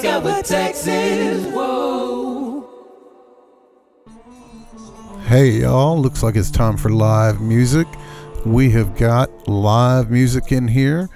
[0.00, 1.46] discover Texas.
[1.52, 2.66] Whoa.
[5.26, 7.86] Hey y'all, looks like it's time for live music.
[8.46, 11.10] We have got live music in here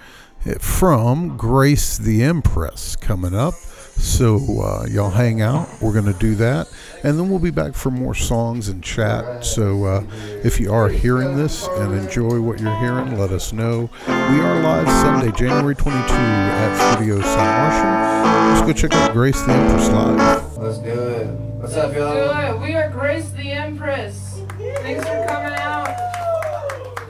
[0.61, 3.55] from Grace the Empress coming up.
[3.97, 5.69] So uh, y'all hang out.
[5.81, 6.69] We're going to do that.
[7.03, 9.45] And then we'll be back for more songs and chat.
[9.45, 10.05] So uh,
[10.43, 13.91] if you are hearing this and enjoy what you're hearing, let us know.
[14.07, 18.55] We are live Sunday, January 22 at Studio San Martian.
[18.55, 20.57] Let's go check out Grace the Empress live.
[20.59, 21.27] Let's do it.
[21.27, 22.57] What's up, Do y'all?
[22.57, 22.61] it.
[22.67, 24.41] We are Grace the Empress.
[24.59, 25.89] Thanks for coming out.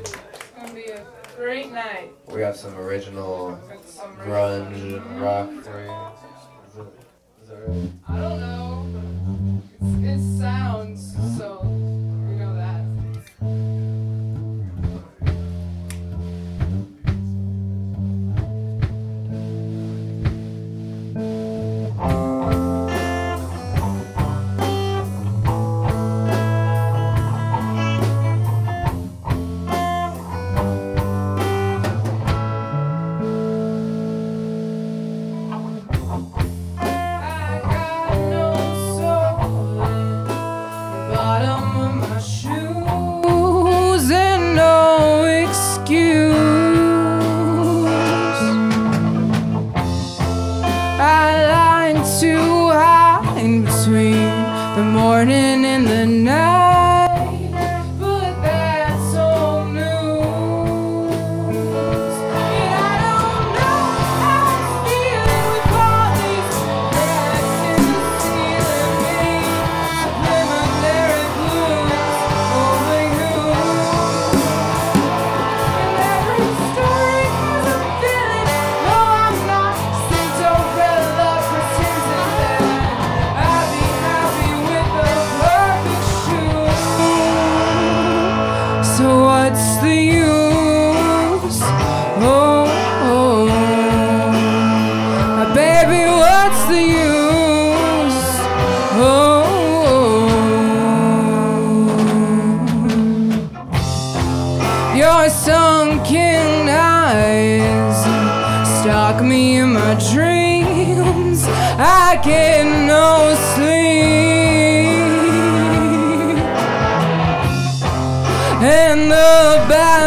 [0.00, 0.16] It's
[0.56, 1.04] gonna be a
[1.36, 2.10] great night.
[2.28, 6.23] We got some original some grunge rock for you.
[8.08, 9.62] I don't know.
[10.02, 11.83] It sounds so.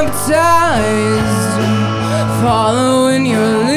[0.05, 1.61] Baptized
[2.43, 3.76] follow in your lead.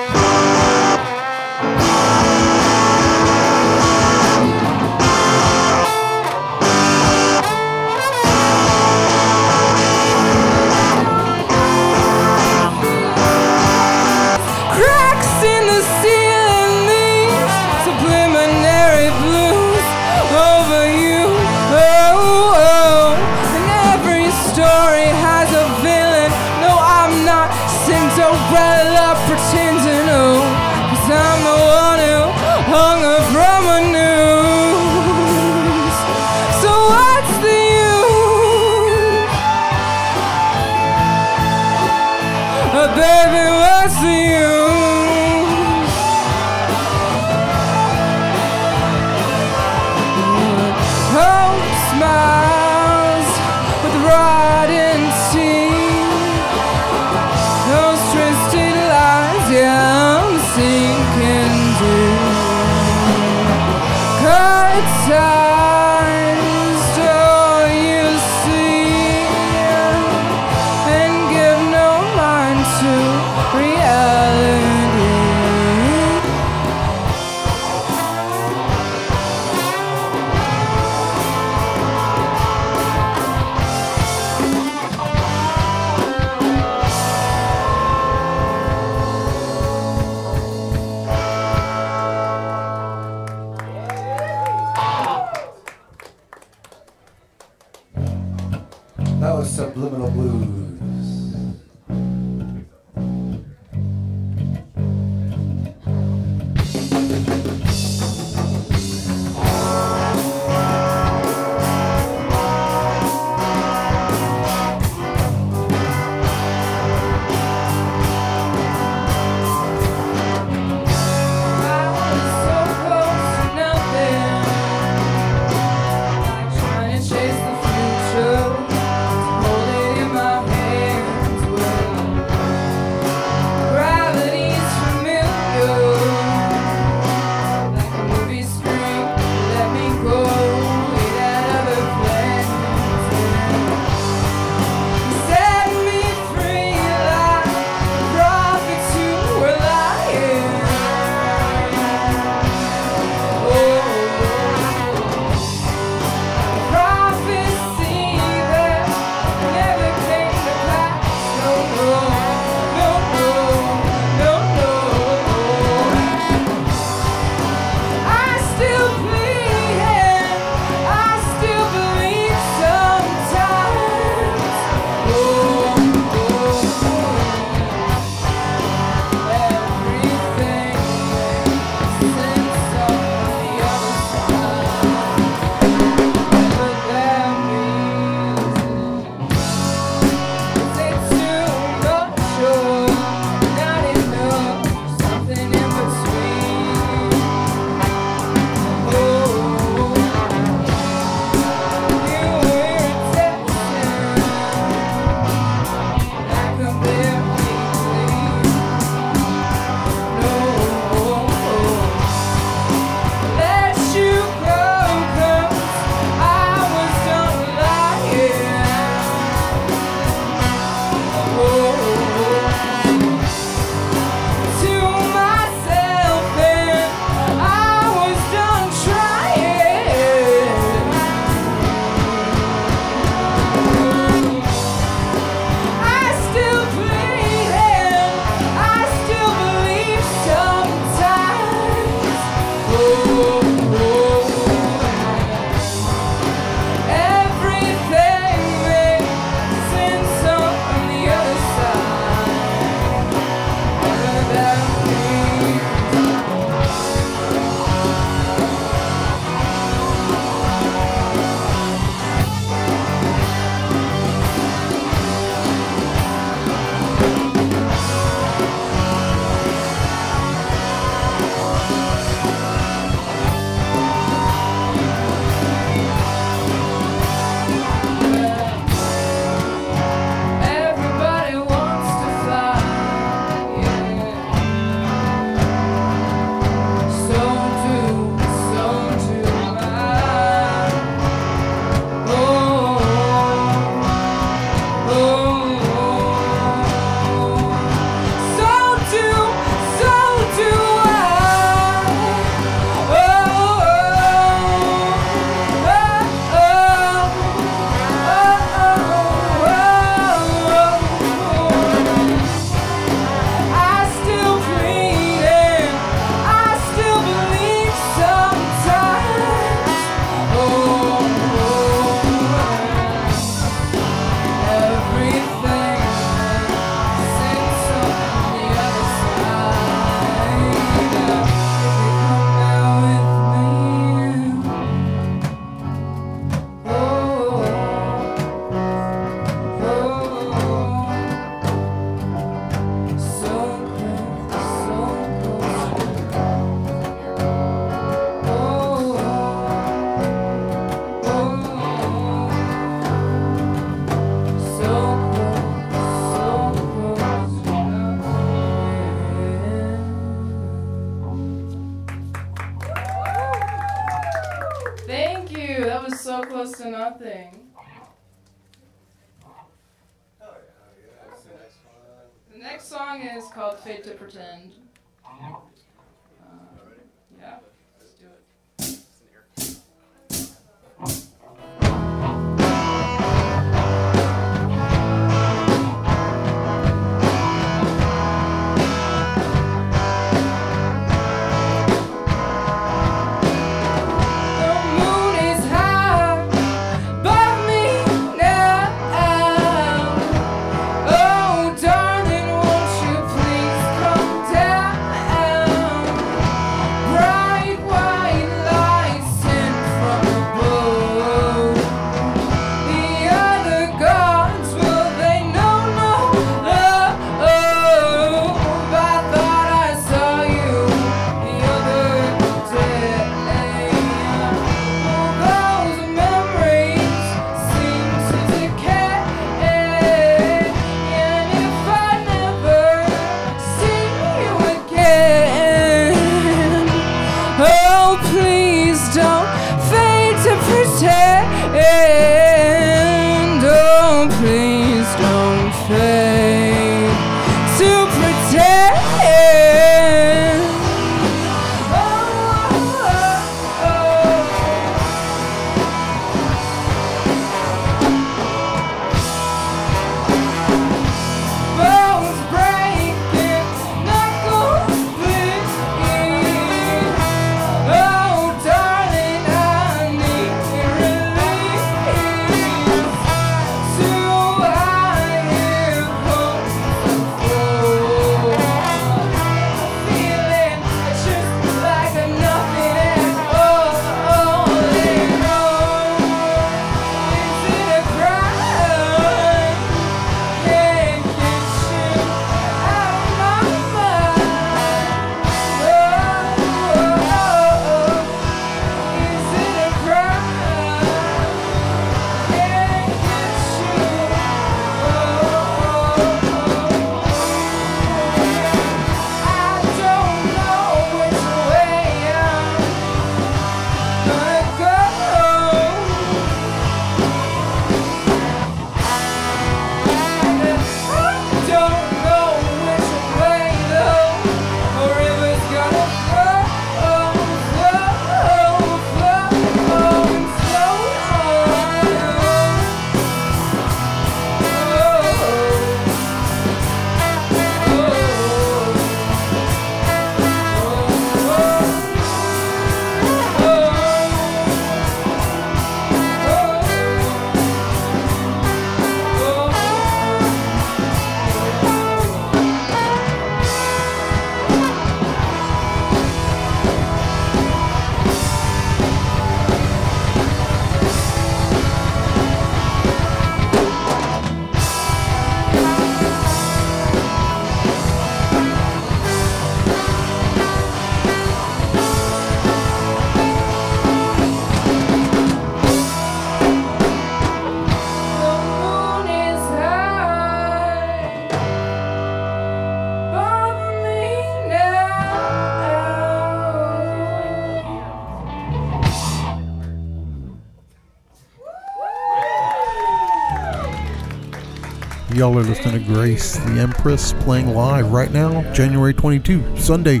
[595.20, 600.00] Y'all are listening to Grace, the Empress, playing live right now, January 22, Sunday.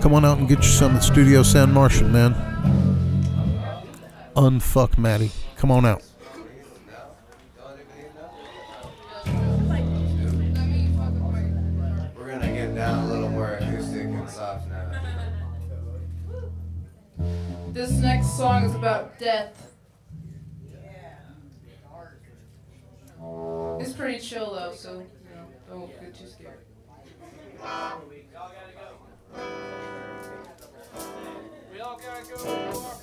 [0.00, 2.34] Come on out and get you some at Studio San Martian, man.
[4.36, 5.32] Unfuck Maddie.
[5.56, 6.04] Come on out.
[17.72, 19.69] This next song is about death.
[23.80, 26.58] It's pretty chill though, so you know, don't get too scared.
[31.72, 33.00] We all gotta go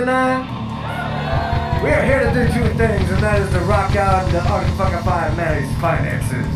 [0.00, 0.42] tonight?
[1.82, 4.40] We are here to do two things, and that is to rock out and to
[4.40, 6.46] unfuckify Maddie's finances.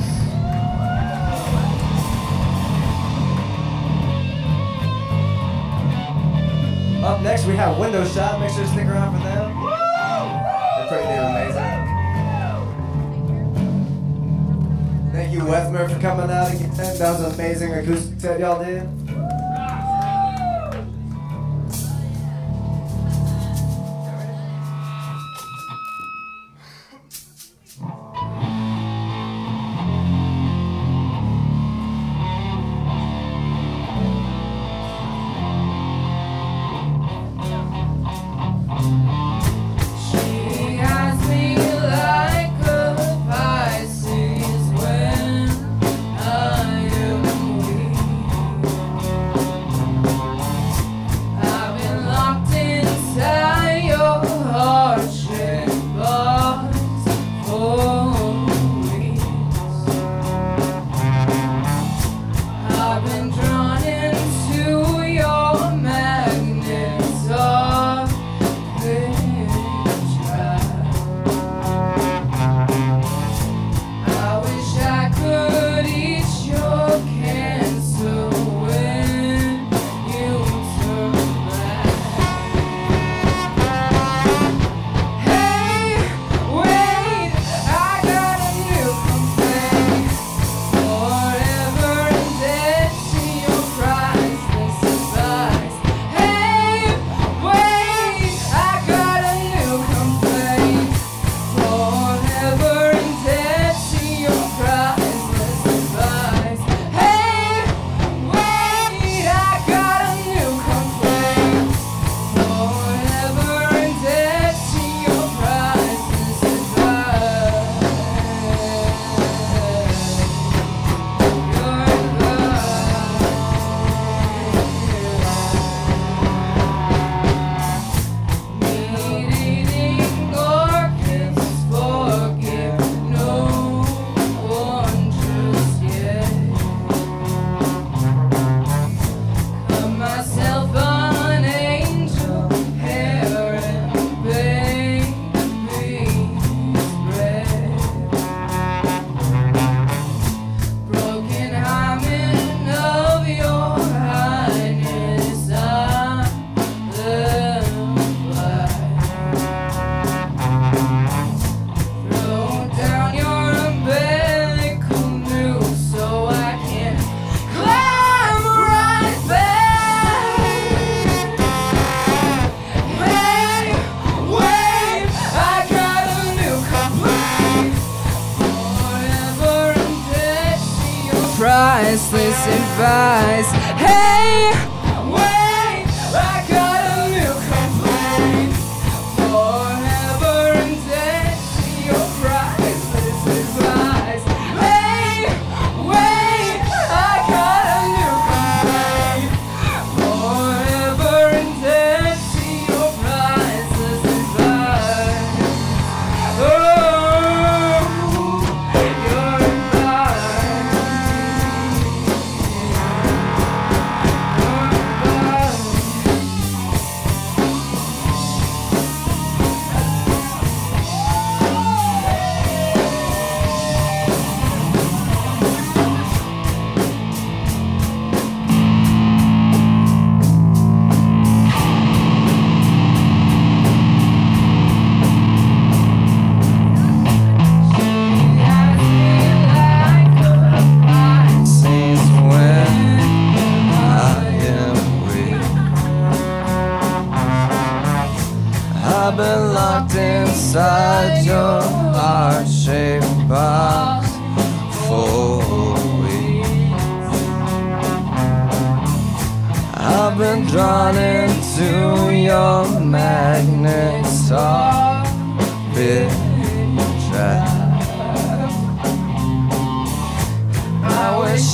[7.05, 8.41] Up next, we have Window Shop.
[8.41, 9.53] Make sure to stick around for them.
[10.77, 11.85] They're pretty damn amazing.
[15.13, 16.71] Thank you, Wethmer, for coming out again.
[16.77, 19.04] That was an amazing acoustic set y'all did.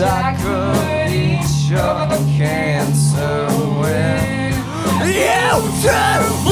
[0.03, 2.09] I could eat your
[2.39, 3.47] cancer
[3.79, 4.57] with
[5.05, 5.51] you
[5.83, 6.50] too.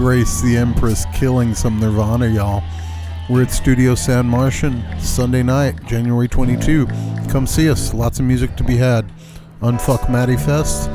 [0.00, 2.62] Grace the Empress killing some Nirvana, y'all.
[3.28, 6.86] We're at Studio San Martian Sunday night, January 22.
[7.28, 7.92] Come see us.
[7.92, 9.04] Lots of music to be had.
[9.60, 10.88] Unfuck Maddie Fest.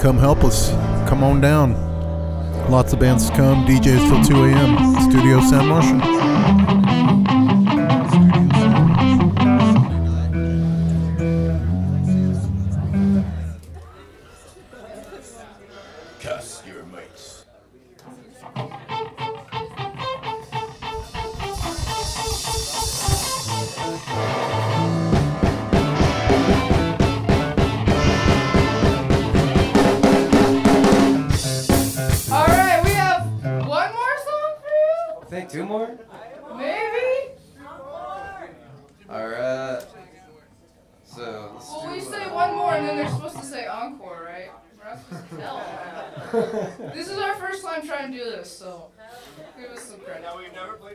[0.00, 0.70] Come help us.
[1.08, 1.74] Come on down.
[2.70, 3.66] Lots of bands to come.
[3.66, 5.10] DJs till 2 a.m.
[5.10, 6.13] Studio San Martian.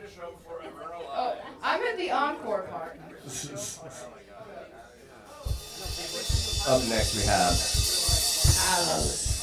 [0.00, 1.36] Now, we've a show before ever Oh.
[1.62, 2.98] I'm in the encore part.
[6.68, 7.54] Up next we have
[8.72, 9.39] Oh,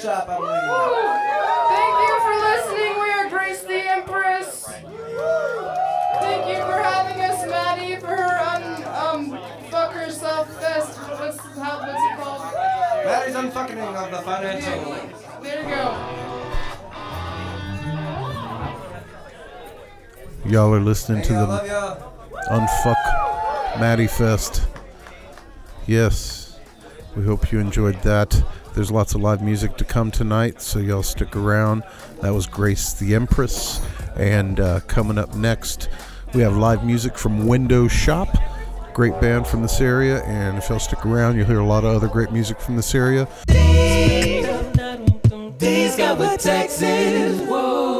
[0.00, 0.62] Shop, I believe.
[1.76, 2.92] Thank you for listening.
[3.00, 4.48] We are Grace the Empress.
[6.20, 9.38] Thank you for having us, Maddie, for her un, um,
[9.70, 10.96] fuck herself fest.
[10.98, 12.42] What's, how, what's it called?
[13.04, 14.94] Maddie's unfucking of the financial.
[15.42, 15.94] There you go.
[20.46, 21.98] Y'all are listening to Hey, I the.
[22.50, 23.04] Unfuck
[23.78, 24.62] Maddie Fest.
[25.86, 26.39] Yes,
[27.16, 28.42] we hope you enjoyed that.
[28.74, 31.82] There's lots of live music to come tonight, so y'all stick around.
[32.22, 33.80] That was Grace the Empress.
[34.16, 35.88] And uh, coming up next,
[36.34, 38.28] we have live music from Window Shop.
[38.94, 41.94] Great band from this area, and if y'all stick around, you'll hear a lot of
[41.94, 43.28] other great music from this area.
[43.46, 44.46] These.
[47.48, 47.99] Whoa.